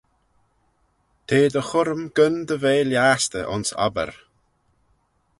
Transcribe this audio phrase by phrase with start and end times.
[1.27, 4.11] T'eh dty churrym gyn dy ve lhiastey ayns obbyr.